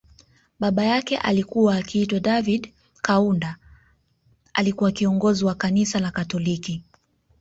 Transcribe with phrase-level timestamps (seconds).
[0.59, 3.57] Baba yake alikuwa akiitwa David Kaunda
[4.53, 6.83] alikuwa kiongozi Wa kanisa la katoliki